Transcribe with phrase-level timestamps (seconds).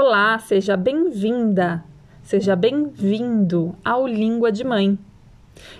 [0.00, 1.82] Olá, seja bem-vinda,
[2.22, 4.96] seja bem-vindo ao Língua de Mãe.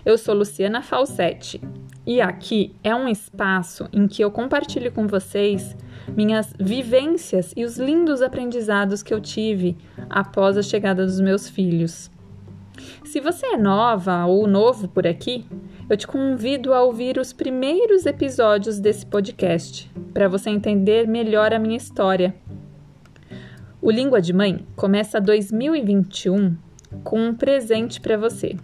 [0.04, 1.60] Eu sou Luciana Falsetti
[2.04, 5.76] e aqui é um espaço em que eu compartilho com vocês
[6.16, 9.76] minhas vivências e os lindos aprendizados que eu tive
[10.10, 12.10] após a chegada dos meus filhos.
[13.04, 15.46] Se você é nova ou novo por aqui,
[15.88, 21.58] eu te convido a ouvir os primeiros episódios desse podcast para você entender melhor a
[21.60, 22.34] minha história
[23.80, 26.56] o Língua de Mãe começa 2021
[27.04, 28.56] com um presente para você.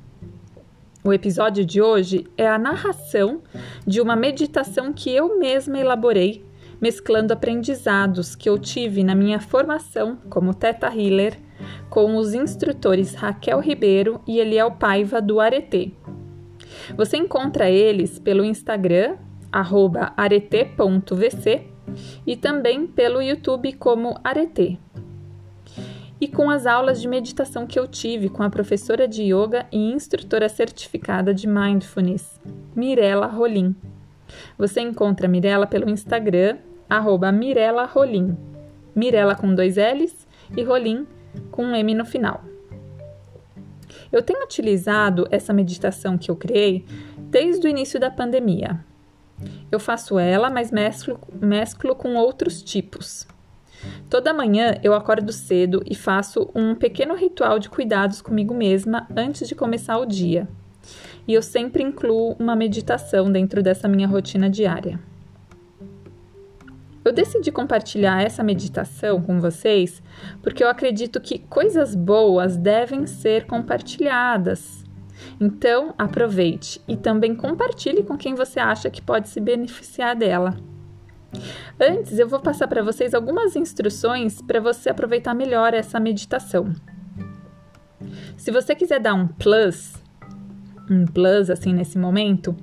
[1.05, 3.43] O episódio de hoje é a narração
[3.87, 6.45] de uma meditação que eu mesma elaborei,
[6.81, 11.39] mesclando aprendizados que eu tive na minha formação como Teta Healer
[11.89, 15.97] com os instrutores Raquel Ribeiro e Eliel Paiva do Arete.
[16.97, 19.17] Você encontra eles pelo Instagram,
[20.17, 21.63] arete.vc
[22.27, 24.81] e também pelo YouTube como Arete
[26.21, 29.93] e com as aulas de meditação que eu tive com a professora de yoga e
[29.93, 32.41] instrutora certificada de mindfulness,
[32.75, 33.75] Mirella Rolim.
[34.57, 38.37] Você encontra Mirella pelo Instagram, arroba Mirella Rolim.
[38.95, 40.27] Mirella com dois L's
[40.57, 41.07] e Rolim
[41.51, 42.43] com um M no final.
[44.13, 46.85] Eu tenho utilizado essa meditação que eu criei
[47.19, 48.85] desde o início da pandemia.
[49.71, 53.27] Eu faço ela, mas mesclo, mesclo com outros tipos.
[54.09, 59.49] Toda manhã eu acordo cedo e faço um pequeno ritual de cuidados comigo mesma antes
[59.49, 60.49] de começar o dia.
[61.27, 65.01] E eu sempre incluo uma meditação dentro dessa minha rotina diária.
[67.05, 70.03] Eu decidi compartilhar essa meditação com vocês
[70.43, 74.85] porque eu acredito que coisas boas devem ser compartilhadas.
[75.41, 80.57] Então, aproveite e também compartilhe com quem você acha que pode se beneficiar dela.
[81.81, 86.73] Antes, eu vou passar para vocês algumas instruções para você aproveitar melhor essa meditação.
[88.37, 89.95] Se você quiser dar um plus,
[90.91, 92.55] um plus assim nesse momento,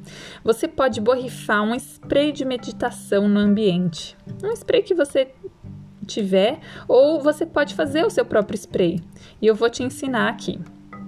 [0.43, 4.15] você pode borrifar um spray de meditação no ambiente.
[4.43, 5.29] Um spray que você
[6.05, 9.01] tiver, ou você pode fazer o seu próprio spray.
[9.41, 10.59] E eu vou te ensinar aqui.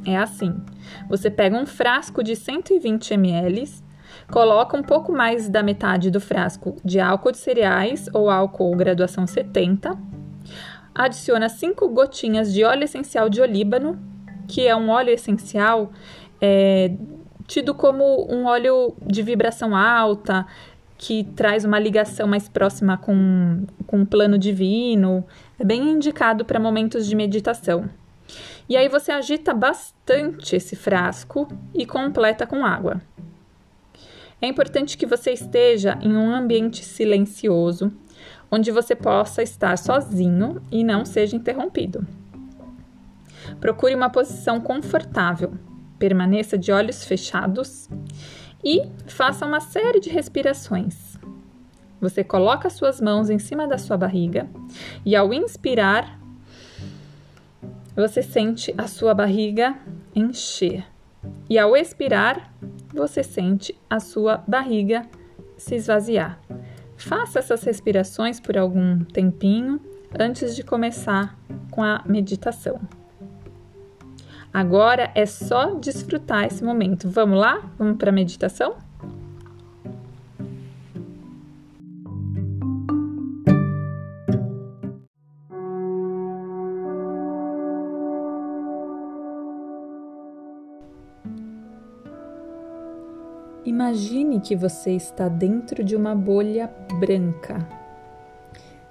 [0.06, 0.56] É assim:
[1.10, 3.70] você pega um frasco de 120 ml,
[4.32, 9.28] Coloca um pouco mais da metade do frasco de álcool de cereais ou álcool graduação
[9.28, 9.98] 70.
[10.96, 14.00] Adiciona 5 gotinhas de óleo essencial de olíbano,
[14.48, 15.92] que é um óleo essencial
[16.40, 16.92] é,
[17.48, 20.46] tido como um óleo de vibração alta,
[20.98, 25.26] que traz uma ligação mais próxima com, com o plano divino.
[25.60, 27.90] É bem indicado para momentos de meditação.
[28.70, 33.02] E aí você agita bastante esse frasco e completa com água.
[34.44, 37.94] É importante que você esteja em um ambiente silencioso,
[38.52, 42.06] onde você possa estar sozinho e não seja interrompido.
[43.62, 45.54] Procure uma posição confortável,
[45.98, 47.88] permaneça de olhos fechados
[48.62, 51.18] e faça uma série de respirações.
[52.02, 54.50] Você coloca suas mãos em cima da sua barriga
[55.06, 56.20] e, ao inspirar,
[57.96, 59.74] você sente a sua barriga
[60.14, 60.86] encher.
[61.50, 62.54] E ao expirar,
[62.94, 65.06] você sente a sua barriga
[65.58, 66.40] se esvaziar.
[66.96, 69.80] Faça essas respirações por algum tempinho
[70.18, 71.38] antes de começar
[71.72, 72.80] com a meditação.
[74.54, 77.10] Agora é só desfrutar esse momento.
[77.10, 77.72] Vamos lá?
[77.78, 78.76] Vamos para a meditação?
[93.66, 96.70] Imagine que você está dentro de uma bolha
[97.00, 97.66] branca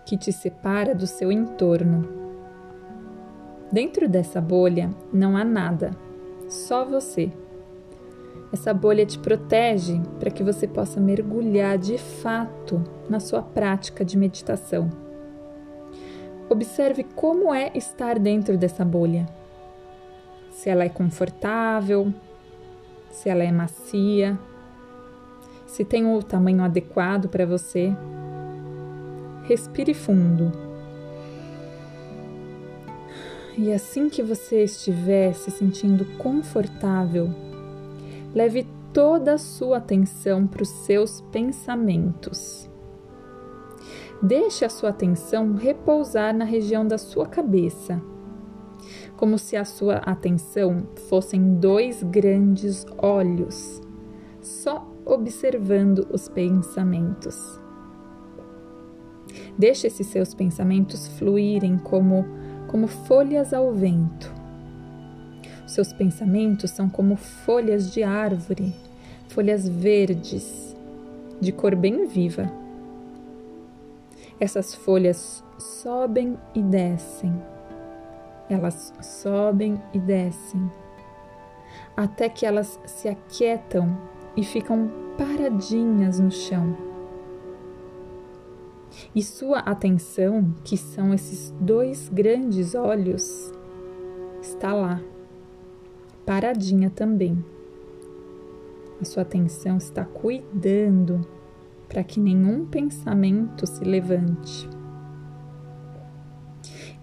[0.02, 2.08] que te separa do seu entorno.
[3.70, 5.90] Dentro dessa bolha não há nada,
[6.48, 7.30] só você.
[8.50, 14.16] Essa bolha te protege para que você possa mergulhar de fato na sua prática de
[14.16, 14.88] meditação.
[16.48, 19.26] Observe como é estar dentro dessa bolha.
[20.50, 22.10] Se ela é confortável,
[23.10, 24.38] se ela é macia,
[25.72, 27.96] se tem o tamanho adequado para você.
[29.44, 30.52] Respire fundo.
[33.56, 37.30] E assim que você estiver se sentindo confortável,
[38.34, 42.68] leve toda a sua atenção para os seus pensamentos.
[44.22, 48.00] Deixe a sua atenção repousar na região da sua cabeça,
[49.16, 53.80] como se a sua atenção fossem dois grandes olhos,
[54.40, 57.60] só observando os pensamentos.
[59.56, 62.24] Deixe esses seus pensamentos fluírem como,
[62.68, 64.32] como folhas ao vento.
[65.66, 68.74] Seus pensamentos são como folhas de árvore,
[69.28, 70.76] folhas verdes,
[71.40, 72.50] de cor bem viva.
[74.38, 77.32] Essas folhas sobem e descem.
[78.50, 80.70] Elas sobem e descem,
[81.96, 83.96] até que elas se aquietam
[84.36, 86.76] e ficam paradinhas no chão.
[89.14, 93.52] E sua atenção, que são esses dois grandes olhos,
[94.40, 95.00] está lá,
[96.26, 97.44] paradinha também.
[99.00, 101.26] A sua atenção está cuidando
[101.88, 104.68] para que nenhum pensamento se levante.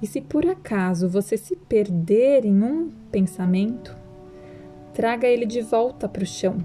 [0.01, 3.95] E se por acaso você se perder em um pensamento,
[4.93, 6.57] traga ele de volta para o chão.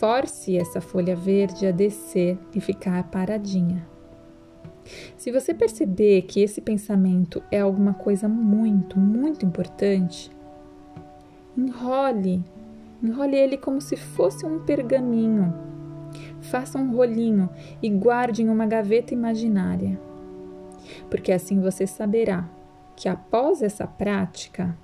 [0.00, 3.86] Force essa folha verde a descer e ficar paradinha.
[5.16, 10.32] Se você perceber que esse pensamento é alguma coisa muito, muito importante,
[11.56, 12.42] enrole,
[13.02, 15.54] enrole ele como se fosse um pergaminho.
[16.40, 17.48] Faça um rolinho
[17.80, 20.00] e guarde em uma gaveta imaginária
[21.08, 22.48] porque assim você saberá
[22.96, 24.76] que após essa prática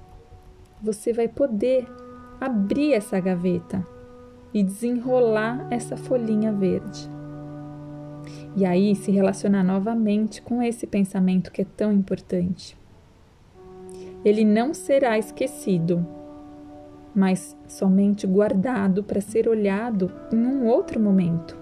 [0.83, 1.87] você vai poder
[2.41, 3.87] abrir essa gaveta
[4.53, 7.09] e desenrolar essa folhinha verde.
[8.57, 12.77] E aí se relacionar novamente com esse pensamento que é tão importante.
[14.25, 16.07] Ele não será esquecido,
[17.15, 21.57] mas somente guardado para ser olhado em um outro momento.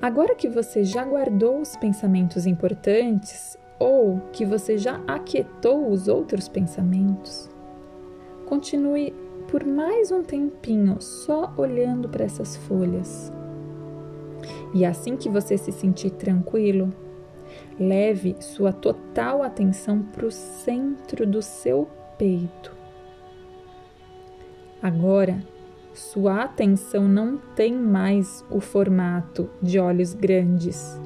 [0.00, 6.48] Agora que você já guardou os pensamentos importantes ou que você já aquietou os outros
[6.48, 7.50] pensamentos,
[8.46, 9.14] continue
[9.48, 13.32] por mais um tempinho só olhando para essas folhas.
[14.74, 16.92] E assim que você se sentir tranquilo,
[17.78, 21.88] leve sua total atenção para o centro do seu
[22.18, 22.74] peito.
[24.82, 25.42] Agora,
[25.94, 31.00] sua atenção não tem mais o formato de olhos grandes.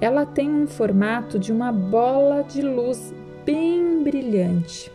[0.00, 3.12] Ela tem um formato de uma bola de luz
[3.44, 4.90] bem brilhante.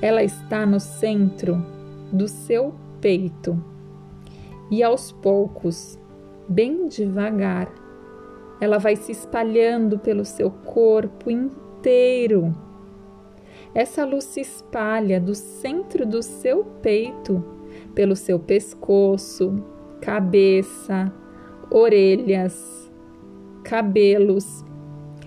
[0.00, 1.60] Ela está no centro
[2.12, 3.60] do seu peito.
[4.70, 5.98] E aos poucos,
[6.48, 7.68] bem devagar,
[8.60, 12.54] ela vai se espalhando pelo seu corpo inteiro.
[13.74, 17.44] Essa luz se espalha do centro do seu peito,
[17.92, 19.64] pelo seu pescoço,
[20.00, 21.12] cabeça,
[21.70, 22.88] orelhas,
[23.64, 24.64] cabelos.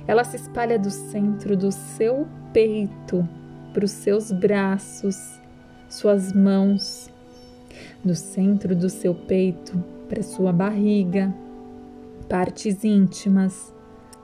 [0.07, 3.27] Ela se espalha do centro do seu peito
[3.73, 5.39] para os seus braços,
[5.89, 7.09] suas mãos,
[8.03, 11.33] do centro do seu peito para sua barriga,
[12.27, 13.73] partes íntimas,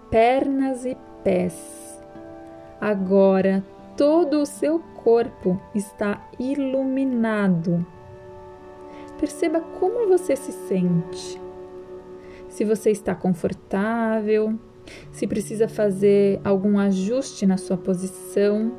[0.09, 2.01] pernas e pés.
[2.79, 3.63] Agora
[3.95, 7.85] todo o seu corpo está iluminado.
[9.19, 11.41] Perceba como você se sente.
[12.49, 14.57] Se você está confortável,
[15.11, 18.71] se precisa fazer algum ajuste na sua posição,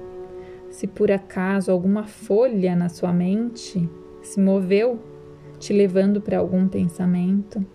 [0.79, 3.91] se por acaso alguma folha na sua mente
[4.23, 5.01] se moveu,
[5.59, 7.67] te levando para algum pensamento.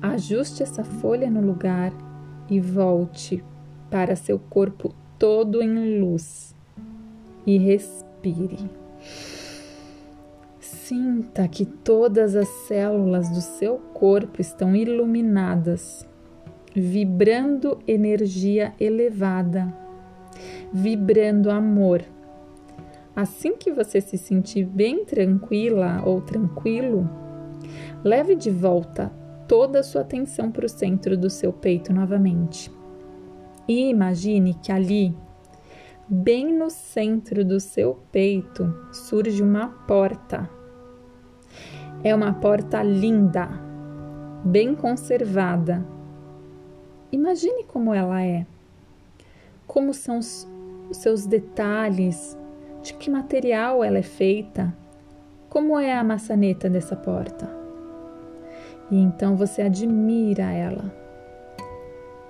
[0.00, 1.92] Ajuste essa folha no lugar
[2.48, 3.42] e volte
[3.90, 6.54] para seu corpo todo em luz
[7.44, 8.70] e respire.
[10.60, 16.08] Sinta que todas as células do seu corpo estão iluminadas,
[16.72, 19.76] vibrando energia elevada,
[20.72, 22.11] vibrando amor.
[23.14, 27.08] Assim que você se sentir bem tranquila ou tranquilo,
[28.02, 29.12] leve de volta
[29.46, 32.72] toda a sua atenção para o centro do seu peito novamente.
[33.68, 35.14] E imagine que ali
[36.08, 40.48] bem no centro do seu peito surge uma porta.
[42.02, 43.48] É uma porta linda,
[44.44, 45.86] bem conservada.
[47.12, 48.46] Imagine como ela é,
[49.66, 50.48] como são os
[50.92, 52.36] seus detalhes,
[52.82, 54.74] de que material ela é feita,
[55.48, 57.48] como é a maçaneta dessa porta.
[58.90, 60.92] E então você admira ela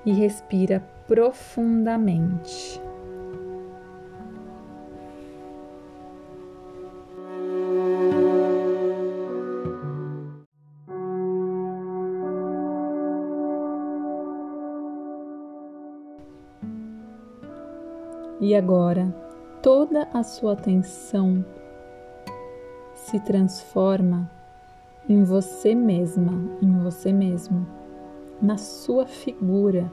[0.05, 2.81] e respira profundamente.
[18.41, 19.22] E agora
[19.63, 21.45] toda a sua atenção
[22.95, 24.31] se transforma
[25.09, 27.67] em você mesma, em você mesmo,
[28.41, 29.91] na sua figura.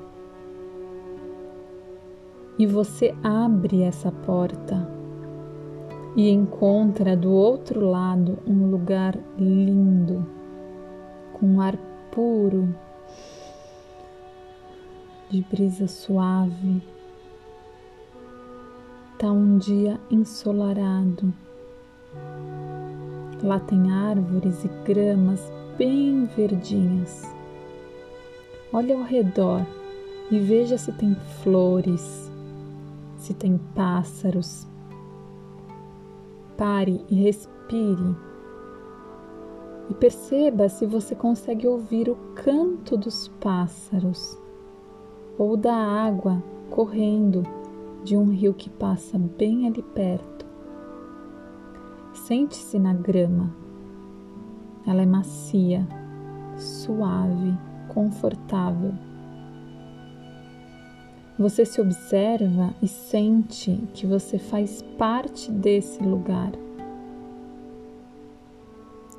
[2.60, 4.86] e você abre essa porta
[6.14, 10.28] e encontra do outro lado um lugar lindo,
[11.32, 11.78] com ar
[12.12, 12.76] puro,
[15.30, 16.84] de brisa suave.
[19.20, 21.34] Tá um dia ensolarado.
[23.44, 25.42] Lá tem árvores e gramas
[25.78, 27.30] bem verdinhas.
[28.72, 29.68] Olhe ao redor
[30.32, 32.32] e veja se tem flores,
[33.18, 34.66] se tem pássaros.
[36.56, 38.16] Pare e respire.
[39.90, 44.40] E perceba se você consegue ouvir o canto dos pássaros
[45.38, 47.59] ou da água correndo
[48.04, 50.46] de um rio que passa bem ali perto.
[52.14, 53.54] Sente-se na grama.
[54.86, 55.88] Ela é macia,
[56.58, 58.94] suave, confortável.
[61.38, 66.52] Você se observa e sente que você faz parte desse lugar.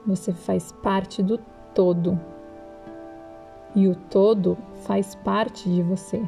[0.06, 1.38] Você faz parte do
[1.74, 2.20] todo.
[3.74, 6.22] E o todo faz parte de você.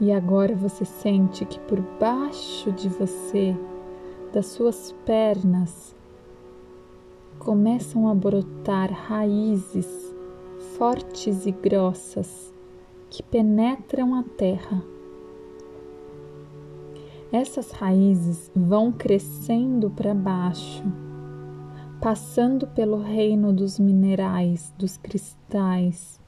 [0.00, 3.56] E agora você sente que por baixo de você,
[4.32, 5.94] das suas pernas,
[7.38, 9.86] começam a brotar raízes
[10.76, 12.54] fortes e grossas
[13.10, 14.82] que penetram a terra.
[17.32, 20.84] Essas raízes vão crescendo para baixo,
[22.00, 26.20] passando pelo reino dos minerais, dos cristais,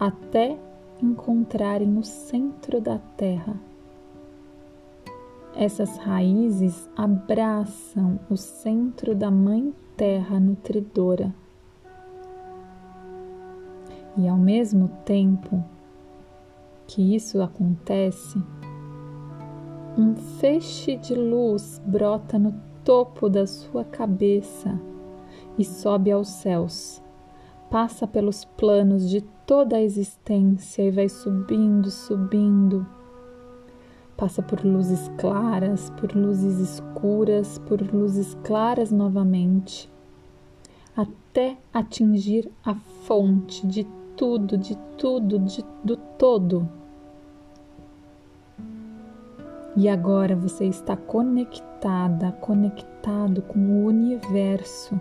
[0.00, 0.58] até
[1.02, 3.56] encontrarem no centro da terra.
[5.54, 11.34] Essas raízes abraçam o centro da Mãe Terra nutridora.
[14.16, 15.64] E ao mesmo tempo
[16.86, 18.40] que isso acontece,
[19.96, 24.80] um feixe de luz brota no topo da sua cabeça
[25.58, 27.02] e sobe aos céus,
[27.68, 32.86] passa pelos planos de toda a existência e vai subindo, subindo.
[34.14, 39.90] Passa por luzes claras, por luzes escuras, por luzes claras novamente,
[40.94, 42.74] até atingir a
[43.06, 43.86] fonte de
[44.18, 46.68] tudo, de tudo, de, do todo.
[49.74, 55.00] E agora você está conectada, conectado com o universo.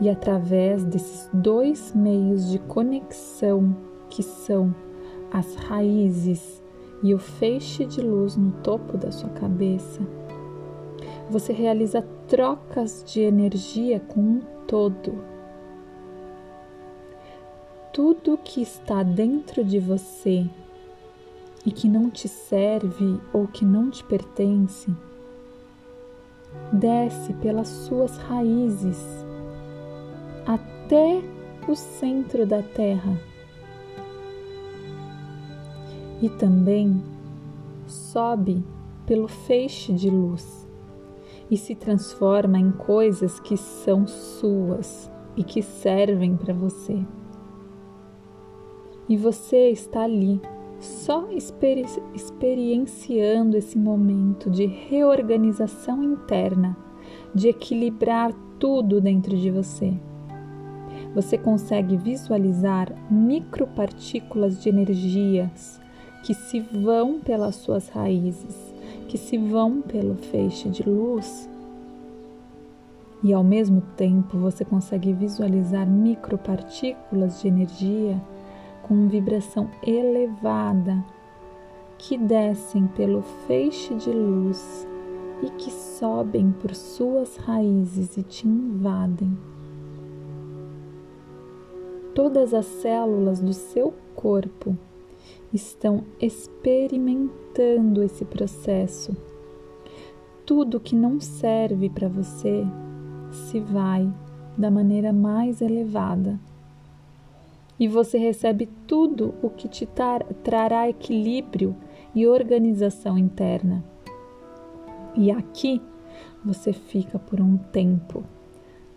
[0.00, 3.76] E através desses dois meios de conexão,
[4.08, 4.74] que são
[5.32, 6.62] as raízes
[7.02, 10.00] e o feixe de luz no topo da sua cabeça,
[11.28, 15.18] você realiza trocas de energia com um todo.
[17.92, 20.46] Tudo que está dentro de você
[21.66, 24.94] e que não te serve ou que não te pertence,
[26.72, 29.27] desce pelas suas raízes
[30.48, 31.22] até
[31.68, 33.20] o centro da terra
[36.22, 37.02] e também
[37.86, 38.64] sobe
[39.04, 40.66] pelo feixe de luz
[41.50, 46.98] e se transforma em coisas que são suas e que servem para você.
[49.06, 50.40] E você está ali
[50.80, 56.74] só experi experienciando esse momento de reorganização interna,
[57.34, 59.92] de equilibrar tudo dentro de você.
[61.14, 65.80] Você consegue visualizar micropartículas de energias
[66.22, 68.74] que se vão pelas suas raízes,
[69.08, 71.48] que se vão pelo feixe de luz.
[73.22, 78.20] E ao mesmo tempo você consegue visualizar micropartículas de energia
[78.82, 81.04] com vibração elevada
[81.98, 84.86] que descem pelo feixe de luz
[85.42, 89.36] e que sobem por suas raízes e te invadem.
[92.18, 94.76] Todas as células do seu corpo
[95.54, 99.16] estão experimentando esse processo.
[100.44, 102.66] Tudo que não serve para você
[103.30, 104.12] se vai
[104.56, 106.40] da maneira mais elevada
[107.78, 109.88] e você recebe tudo o que te
[110.42, 111.76] trará equilíbrio
[112.16, 113.84] e organização interna.
[115.14, 115.80] E aqui
[116.44, 118.24] você fica por um tempo,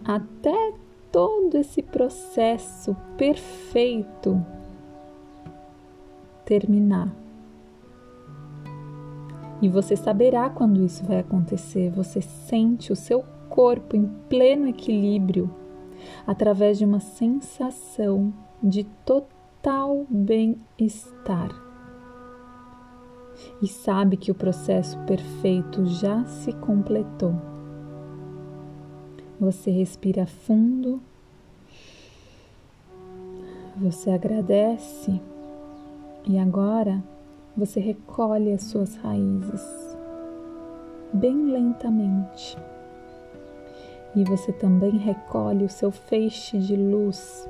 [0.03, 0.73] até
[1.11, 4.43] todo esse processo perfeito
[6.45, 7.13] terminar.
[9.61, 15.53] E você saberá quando isso vai acontecer, você sente o seu corpo em pleno equilíbrio
[16.25, 21.49] através de uma sensação de total bem-estar.
[23.61, 27.50] E sabe que o processo perfeito já se completou.
[29.41, 31.01] Você respira fundo,
[33.75, 35.19] você agradece
[36.27, 37.03] e agora
[37.57, 39.97] você recolhe as suas raízes
[41.11, 42.55] bem lentamente.
[44.15, 47.49] E você também recolhe o seu feixe de luz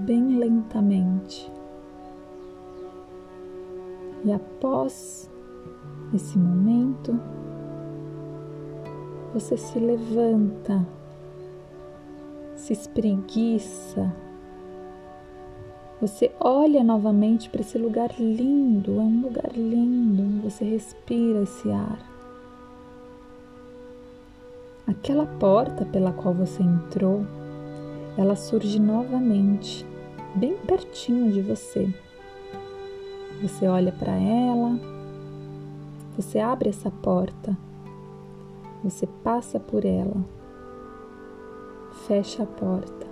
[0.00, 1.50] bem lentamente.
[4.22, 5.30] E após
[6.12, 7.18] esse momento,
[9.34, 10.86] você se levanta,
[12.56, 14.10] se espreguiça,
[16.00, 21.98] você olha novamente para esse lugar lindo, é um lugar lindo, você respira esse ar.
[24.86, 27.26] Aquela porta pela qual você entrou
[28.16, 29.84] ela surge novamente,
[30.36, 31.92] bem pertinho de você.
[33.42, 34.78] Você olha para ela,
[36.16, 37.56] você abre essa porta,
[38.84, 40.24] você passa por ela,
[42.06, 43.06] fecha a porta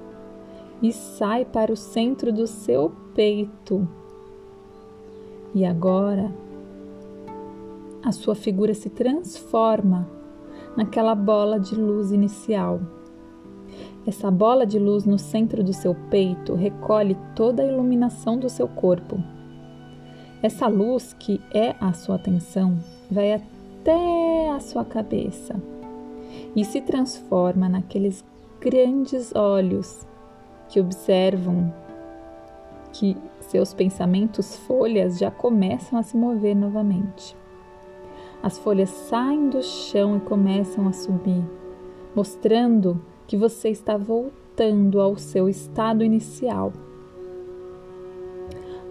[0.83, 3.89] e sai para o centro do seu peito.
[5.55, 6.33] E agora
[8.05, 10.09] a sua figura se transforma
[10.77, 12.81] naquela bola de luz inicial
[14.05, 18.67] essa bola de luz no centro do seu peito recolhe toda a iluminação do seu
[18.67, 19.23] corpo.
[20.43, 22.77] Essa luz, que é a sua atenção,
[23.09, 23.31] vai
[23.83, 25.61] até a sua cabeça
[26.55, 28.25] e se transforma naqueles
[28.61, 30.07] grandes olhos
[30.69, 31.75] que observam
[32.93, 37.37] que seus pensamentos folhas já começam a se mover novamente.
[38.41, 41.45] As folhas saem do chão e começam a subir,
[42.15, 46.73] mostrando que você está voltando ao seu estado inicial.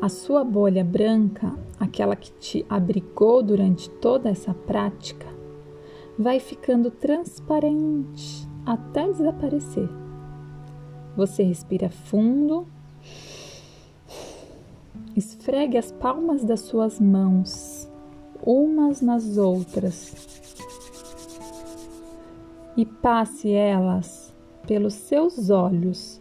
[0.01, 5.27] A sua bolha branca, aquela que te abrigou durante toda essa prática,
[6.17, 9.87] vai ficando transparente até desaparecer.
[11.15, 12.65] Você respira fundo,
[15.15, 17.87] esfregue as palmas das suas mãos
[18.43, 20.15] umas nas outras
[22.75, 24.33] e passe elas
[24.65, 26.19] pelos seus olhos,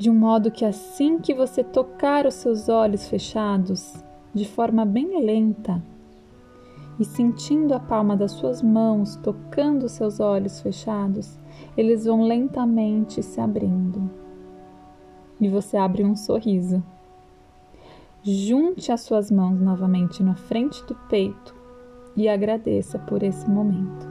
[0.00, 5.22] de um modo que assim que você tocar os seus olhos fechados, de forma bem
[5.22, 5.82] lenta,
[6.98, 11.38] e sentindo a palma das suas mãos tocando os seus olhos fechados,
[11.76, 14.10] eles vão lentamente se abrindo.
[15.38, 16.82] E você abre um sorriso.
[18.22, 21.54] Junte as suas mãos novamente na frente do peito
[22.16, 24.09] e agradeça por esse momento.